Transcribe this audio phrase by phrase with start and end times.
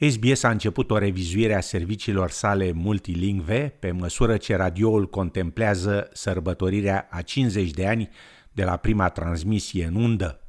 [0.00, 7.08] SBS a început o revizuire a serviciilor sale multilingve pe măsură ce radioul contemplează sărbătorirea
[7.10, 8.08] a 50 de ani
[8.52, 10.40] de la prima transmisie în undă.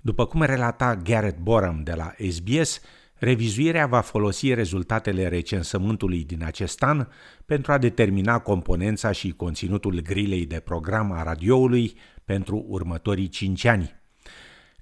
[0.00, 2.80] După cum relata Garrett Boram de la SBS,
[3.14, 7.06] revizuirea va folosi rezultatele recensământului din acest an
[7.46, 14.02] pentru a determina componența și conținutul grilei de program a radioului pentru următorii 5 ani.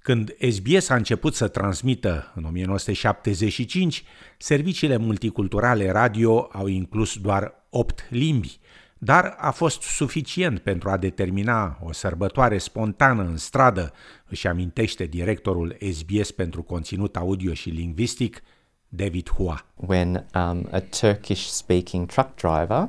[0.03, 4.05] Când SBS a început să transmită în 1975,
[4.38, 8.59] serviciile multiculturale radio au inclus doar 8 limbi,
[8.98, 13.92] dar a fost suficient pentru a determina o sărbătoare spontană în stradă,
[14.28, 18.42] își amintește directorul SBS pentru conținut audio și lingvistic,
[18.89, 19.66] David Hua.
[19.75, 22.89] When um, a Turkish-speaking truck driver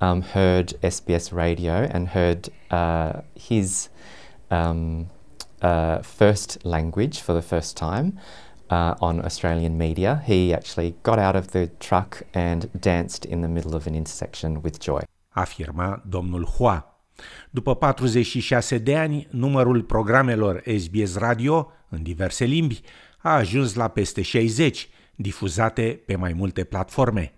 [0.00, 3.90] um, heard SBS radio and heard uh, his
[4.48, 5.06] um,
[5.64, 8.12] uh, first language for the first time
[8.70, 13.48] uh, on Australian media, he actually got out of the truck and danced in the
[13.48, 15.00] middle of an intersection with joy.
[15.28, 16.88] Afirma domnul Hua.
[17.50, 22.80] După 46 de ani, numărul programelor SBS Radio în diverse limbi
[23.18, 27.32] a ajuns la peste 60, difuzate pe mai multe platforme.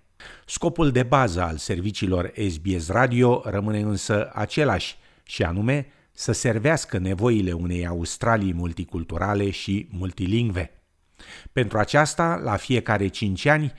[0.47, 5.87] Scopul de bază al serviciilor SBS Radio rămâne însă același, și anume
[6.19, 10.71] să servească nevoile unei Australii multiculturale și multilingve.
[11.53, 13.73] Pentru aceasta, la fiecare 5 ani,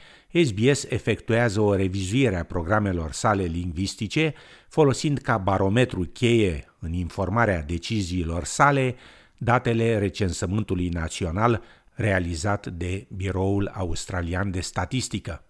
[0.44, 4.34] SBS efectuează o revizuire a programelor sale lingvistice,
[4.68, 8.96] folosind ca barometru cheie în informarea deciziilor sale
[9.38, 15.44] datele recensământului național realizat de Biroul Australian de Statistică.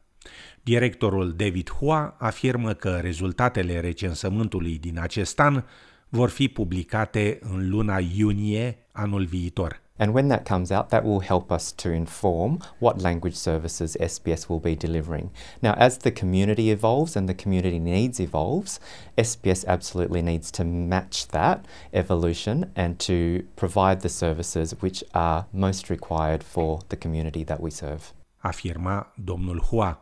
[0.63, 5.63] Directorul David Hua afirmă că rezultatele recensământului din acest an
[6.09, 9.81] vor fi publicate în luna iunie anul viitor.
[9.99, 14.47] And when that comes out, that will help us to inform what language services SBS
[14.47, 15.31] will be delivering.
[15.59, 18.79] Now, as the community evolves and the community needs evolves,
[19.15, 25.89] SBS absolutely needs to match that evolution and to provide the services which are most
[25.89, 28.13] required for the community that we serve.
[28.37, 30.01] Afirma domnul Hua.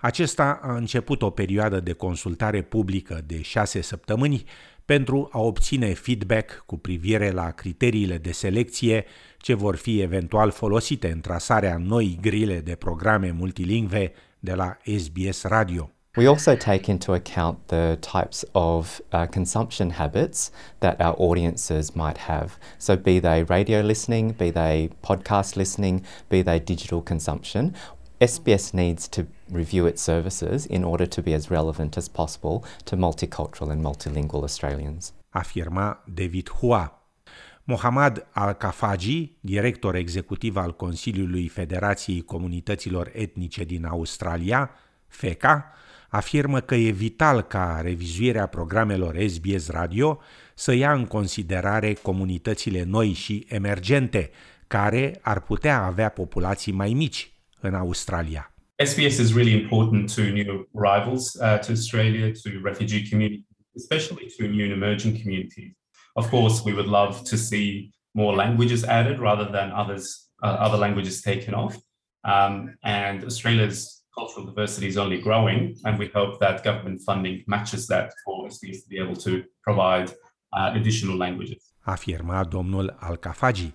[0.00, 4.44] Acesta a început o perioadă de consultare publică de șase săptămâni
[4.96, 9.04] pentru a obține feedback cu privire la criteriile de selecție
[9.38, 15.42] ce vor fi eventual folosite în trasarea noi grile de programe multilingve de la SBS
[15.42, 15.90] Radio.
[16.16, 22.18] We also take into account the types of uh, consumption habits that our audiences might
[22.18, 22.50] have.
[22.78, 27.74] So, be they radio listening, be they podcast listening, be they digital consumption.
[28.26, 32.96] SBS needs to review its services in order to be as relevant as possible to
[32.96, 35.12] multicultural and multilingual Australians.
[35.30, 37.02] Afirma David Hua.
[37.64, 44.70] Mohammad Al-Kafaji, director executiv al Consiliului Federației Comunităților Etnice din Australia,
[45.08, 45.72] FECA,
[46.08, 50.18] afirmă că e vital ca revizuirea programelor SBS Radio
[50.54, 54.30] să ia în considerare comunitățile noi și emergente,
[54.66, 58.54] care ar putea avea populații mai mici în Australia.
[58.84, 63.44] SBS is really important to new arrivals uh, to Australia, to refugee communities,
[63.76, 65.72] especially to new and emerging communities.
[66.14, 70.78] Of course, we would love to see more languages added rather than others uh, other
[70.78, 71.76] languages taken off.
[72.24, 77.86] Um, and Australia's cultural diversity is only growing, and we hope that government funding matches
[77.88, 80.08] that for SBS to be able to provide
[80.56, 81.72] uh, additional languages.
[81.86, 83.72] Afirma domnul Alcafagi.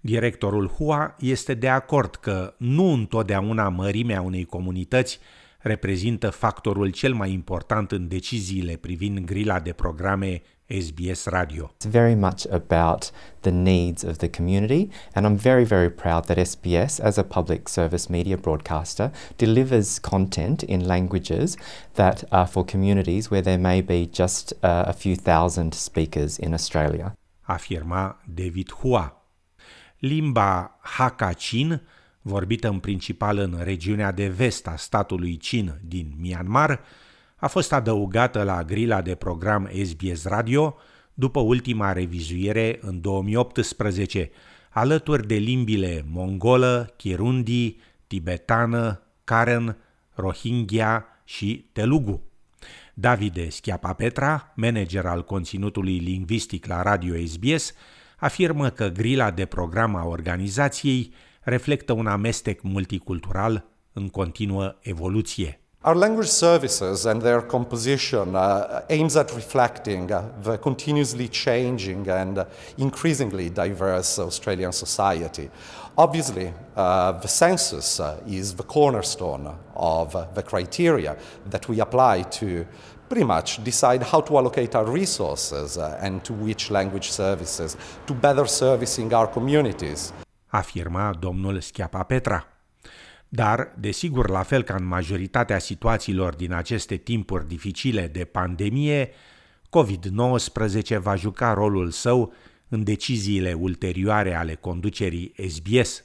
[0.00, 5.18] Directorul HUA este de acord că nu întotdeauna mărimea unei comunități
[5.58, 11.70] reprezintă factorul cel mai important în deciziile privind grila de programe SBS Radio.
[11.74, 13.10] It's very much about
[13.40, 17.68] the needs of the community, and I'm very, very proud that SBS, as a public
[17.68, 21.56] service media broadcaster, delivers content in languages
[21.92, 26.52] that are for communities where there may be just uh, a few thousand speakers in
[26.52, 27.14] Australia.
[27.46, 29.23] Afirma David Hua.
[30.04, 31.80] Limba Hakachin,
[32.22, 36.80] vorbită în principal în regiunea de vest a statului Chin din Myanmar,
[37.36, 40.76] a fost adăugată la grila de program SBS Radio
[41.14, 44.30] după ultima revizuire în 2018,
[44.70, 47.76] alături de limbile mongolă, kirundi,
[48.06, 49.76] tibetană, karen,
[50.14, 52.22] rohingya și telugu.
[52.94, 57.74] Davide Schiapapetra, manager al conținutului lingvistic la Radio SBS,
[58.24, 65.58] afirmă că grila de program a organizației reflectă un amestec multicultural în continuă evoluție.
[65.82, 68.40] Our language services and their composition uh,
[68.88, 72.44] aims at reflecting uh, the continuously changing and uh,
[72.76, 75.50] increasingly diverse Australian society.
[75.94, 81.16] Obviously, uh, the census uh, is the cornerstone of uh, the criteria
[81.50, 82.46] that we apply to
[83.06, 88.46] pretty much decide how to allocate our resources and to which language services to better
[88.46, 90.12] servicing our communities.
[90.46, 92.46] Afirma domnul Schiapa Petra.
[93.28, 99.10] Dar, desigur, la fel ca în majoritatea situațiilor din aceste timpuri dificile de pandemie,
[99.68, 102.32] COVID-19 va juca rolul său
[102.68, 106.04] în deciziile ulterioare ale conducerii SBS.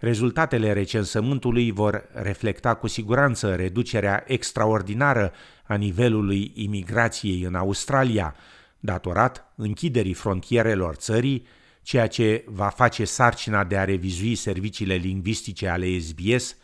[0.00, 5.32] Rezultatele recensământului vor reflecta cu siguranță reducerea extraordinară
[5.66, 8.34] a nivelului imigrației în Australia,
[8.78, 11.46] datorat închiderii frontierelor țării
[11.82, 16.56] ceea ce va face sarcina de a revizui serviciile lingvistice ale SBS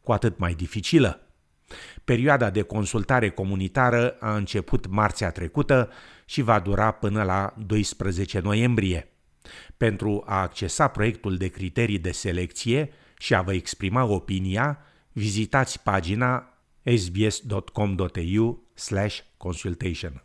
[0.00, 1.20] cu atât mai dificilă.
[2.04, 5.90] Perioada de consultare comunitară a început marțea trecută
[6.24, 9.13] și va dura până la 12 noiembrie.
[9.76, 14.78] Pentru a accesa proiectul de criterii de selecție și a vă exprima opinia,
[15.12, 16.58] vizitați pagina
[16.96, 18.62] sbs.com.au
[19.36, 20.24] consultation.